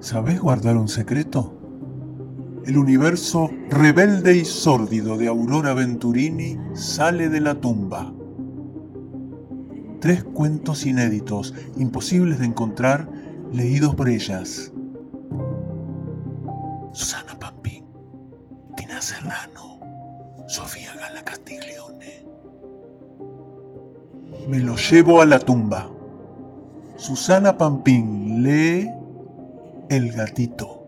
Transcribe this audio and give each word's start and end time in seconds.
¿Sabés 0.00 0.40
guardar 0.40 0.76
un 0.76 0.86
secreto? 0.86 1.54
El 2.64 2.78
universo 2.78 3.50
rebelde 3.68 4.36
y 4.36 4.44
sórdido 4.44 5.16
de 5.16 5.26
Aurora 5.26 5.74
Venturini 5.74 6.56
sale 6.74 7.28
de 7.28 7.40
la 7.40 7.56
tumba. 7.56 8.12
Tres 10.00 10.22
cuentos 10.22 10.86
inéditos, 10.86 11.52
imposibles 11.76 12.38
de 12.38 12.46
encontrar, 12.46 13.08
leídos 13.52 13.96
por 13.96 14.08
ellas. 14.08 14.72
Susana 16.92 17.36
Pampín, 17.40 17.84
Tina 18.76 19.00
Serrano, 19.02 19.80
Sofía 20.46 20.94
Gala 20.94 21.24
Castiglione. 21.24 22.24
Me 24.48 24.60
lo 24.60 24.76
llevo 24.76 25.20
a 25.20 25.26
la 25.26 25.40
tumba. 25.40 25.90
Susana 26.96 27.58
Pampín 27.58 28.44
lee 28.44 28.88
El 29.90 30.12
gatito. 30.12 30.86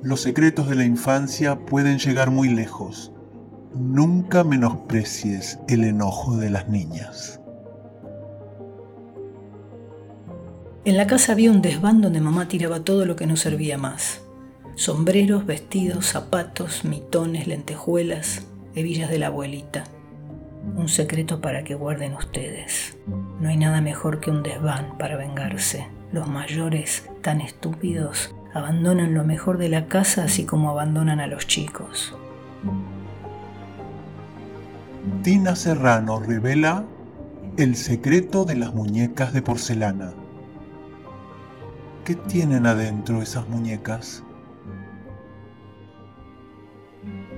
Los 0.00 0.22
secretos 0.22 0.70
de 0.70 0.74
la 0.74 0.86
infancia 0.86 1.58
pueden 1.66 1.98
llegar 1.98 2.30
muy 2.30 2.48
lejos. 2.48 3.12
Nunca 3.74 4.42
menosprecies 4.42 5.58
el 5.68 5.84
enojo 5.84 6.38
de 6.38 6.48
las 6.48 6.70
niñas. 6.70 7.40
En 10.86 10.96
la 10.96 11.06
casa 11.06 11.32
había 11.32 11.50
un 11.50 11.60
desván 11.60 12.00
donde 12.00 12.22
mamá 12.22 12.48
tiraba 12.48 12.80
todo 12.80 13.04
lo 13.04 13.16
que 13.16 13.26
no 13.26 13.36
servía 13.36 13.76
más. 13.76 14.22
Sombreros, 14.76 15.44
vestidos, 15.44 16.06
zapatos, 16.06 16.86
mitones, 16.86 17.46
lentejuelas, 17.46 18.46
hebillas 18.74 19.10
de 19.10 19.18
la 19.18 19.26
abuelita. 19.26 19.84
Un 20.74 20.88
secreto 20.88 21.42
para 21.42 21.64
que 21.64 21.74
guarden 21.74 22.14
ustedes. 22.14 22.96
No 23.40 23.50
hay 23.50 23.58
nada 23.58 23.82
mejor 23.82 24.20
que 24.20 24.30
un 24.30 24.42
desván 24.42 24.96
para 24.96 25.18
vengarse. 25.18 25.86
Los 26.14 26.28
mayores, 26.28 27.10
tan 27.22 27.40
estúpidos, 27.40 28.32
abandonan 28.52 29.14
lo 29.14 29.24
mejor 29.24 29.58
de 29.58 29.68
la 29.68 29.88
casa 29.88 30.22
así 30.22 30.46
como 30.46 30.70
abandonan 30.70 31.18
a 31.18 31.26
los 31.26 31.48
chicos. 31.48 32.16
Tina 35.24 35.56
Serrano 35.56 36.20
revela 36.20 36.84
el 37.56 37.74
secreto 37.74 38.44
de 38.44 38.54
las 38.54 38.72
muñecas 38.72 39.32
de 39.32 39.42
porcelana. 39.42 40.12
¿Qué 42.04 42.14
tienen 42.14 42.66
adentro 42.66 43.20
esas 43.20 43.48
muñecas? 43.48 44.22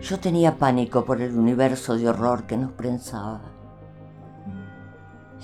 Yo 0.03 0.21
tenía 0.21 0.59
pánico 0.59 1.07
por 1.07 1.23
el 1.23 1.35
universo 1.35 1.97
de 1.97 2.11
horror 2.11 2.47
que 2.47 2.59
nos 2.59 2.73
prensaba. 2.73 3.41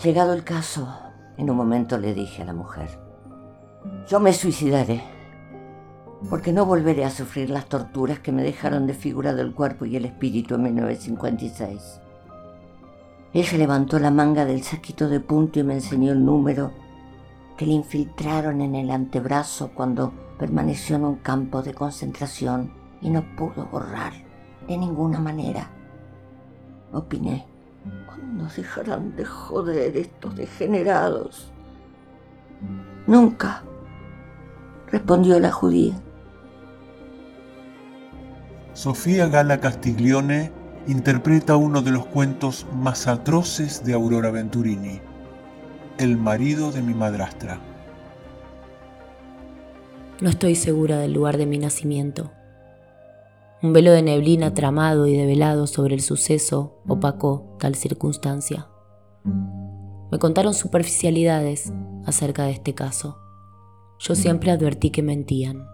Llegado 0.04 0.34
el 0.34 0.44
caso, 0.44 0.94
en 1.38 1.48
un 1.48 1.56
momento 1.56 1.96
le 1.96 2.12
dije 2.12 2.42
a 2.42 2.44
la 2.44 2.52
mujer, 2.52 2.90
yo 4.08 4.20
me 4.20 4.32
suicidaré, 4.32 5.02
porque 6.28 6.52
no 6.52 6.66
volveré 6.66 7.04
a 7.04 7.10
sufrir 7.10 7.50
las 7.50 7.66
torturas 7.66 8.20
que 8.20 8.32
me 8.32 8.42
dejaron 8.42 8.86
desfigurado 8.86 9.40
el 9.40 9.54
cuerpo 9.54 9.84
y 9.84 9.96
el 9.96 10.04
espíritu 10.04 10.54
en 10.54 10.62
1956. 10.62 12.00
Ella 13.34 13.58
levantó 13.58 13.98
la 13.98 14.10
manga 14.10 14.44
del 14.44 14.62
saquito 14.62 15.08
de 15.08 15.20
punto 15.20 15.58
y 15.58 15.62
me 15.62 15.74
enseñó 15.74 16.12
el 16.12 16.24
número 16.24 16.72
que 17.56 17.66
le 17.66 17.72
infiltraron 17.72 18.60
en 18.60 18.74
el 18.74 18.90
antebrazo 18.90 19.70
cuando 19.74 20.12
permaneció 20.38 20.96
en 20.96 21.04
un 21.04 21.16
campo 21.16 21.62
de 21.62 21.74
concentración 21.74 22.72
y 23.00 23.10
no 23.10 23.24
pudo 23.36 23.66
borrar 23.66 24.12
de 24.68 24.76
ninguna 24.76 25.18
manera. 25.18 25.70
Opiné, 26.92 27.46
¿cuándo 28.06 28.46
dejarán 28.54 29.16
de 29.16 29.24
joder 29.24 29.96
estos 29.96 30.36
degenerados? 30.36 31.52
Nunca, 33.06 33.64
respondió 34.92 35.40
la 35.40 35.50
judía. 35.50 35.94
Sofía 38.74 39.26
Gala 39.26 39.58
Castiglione 39.58 40.52
interpreta 40.86 41.56
uno 41.56 41.82
de 41.82 41.90
los 41.90 42.06
cuentos 42.06 42.66
más 42.72 43.08
atroces 43.08 43.84
de 43.84 43.94
Aurora 43.94 44.30
Venturini 44.30 45.00
el 45.98 46.16
marido 46.16 46.72
de 46.72 46.82
mi 46.82 46.94
madrastra. 46.94 47.60
No 50.20 50.30
estoy 50.30 50.54
segura 50.54 50.98
del 50.98 51.12
lugar 51.12 51.36
de 51.36 51.46
mi 51.46 51.58
nacimiento. 51.58 52.32
Un 53.62 53.72
velo 53.72 53.92
de 53.92 54.02
neblina 54.02 54.54
tramado 54.54 55.06
y 55.06 55.16
develado 55.16 55.66
sobre 55.66 55.94
el 55.94 56.00
suceso 56.00 56.80
opacó 56.88 57.56
tal 57.60 57.74
circunstancia. 57.74 58.68
Me 60.10 60.18
contaron 60.18 60.54
superficialidades 60.54 61.72
acerca 62.04 62.44
de 62.44 62.52
este 62.52 62.74
caso. 62.74 63.21
Yo 64.02 64.14
siempre 64.14 64.50
advertí 64.50 64.90
que 64.90 65.02
mentían. 65.02 65.66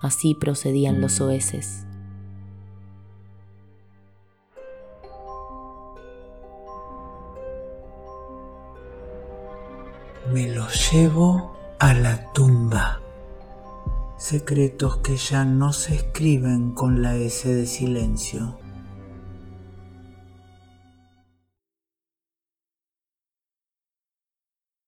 Así 0.00 0.34
procedían 0.34 1.00
los 1.00 1.20
oeces. 1.20 1.84
me 10.32 10.46
los 10.48 10.92
llevo 10.92 11.56
a 11.78 11.94
la 11.94 12.32
tumba. 12.32 13.00
Secretos 14.18 14.98
que 14.98 15.16
ya 15.16 15.44
no 15.44 15.72
se 15.72 15.94
escriben 15.94 16.72
con 16.72 17.02
la 17.02 17.16
S 17.16 17.52
de 17.52 17.66
silencio. 17.66 18.58